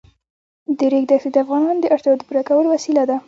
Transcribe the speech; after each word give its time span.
د 0.77 0.79
ریګ 0.91 1.05
دښتې 1.09 1.29
د 1.33 1.37
افغانانو 1.43 1.81
د 1.81 1.85
اړتیاوو 1.95 2.19
د 2.19 2.23
پوره 2.27 2.41
کولو 2.47 2.67
وسیله 2.75 3.03
ده. 3.09 3.15